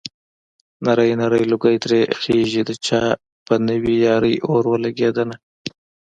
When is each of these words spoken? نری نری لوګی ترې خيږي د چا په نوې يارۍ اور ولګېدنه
نری 0.85 1.11
نری 1.19 1.43
لوګی 1.51 1.75
ترې 1.83 2.01
خيږي 2.19 2.61
د 2.67 2.71
چا 2.85 3.01
په 3.45 3.53
نوې 3.67 3.95
يارۍ 4.05 4.35
اور 4.49 4.63
ولګېدنه 4.71 5.35